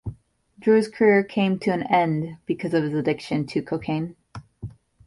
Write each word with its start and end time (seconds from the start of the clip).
Drew's 0.57 0.87
career 0.87 1.23
came 1.23 1.59
to 1.59 1.69
an 1.71 1.83
end 1.83 2.37
because 2.47 2.73
of 2.73 2.81
his 2.83 2.95
addiction 2.95 3.45
to 3.45 3.61
cocaine. 3.61 4.15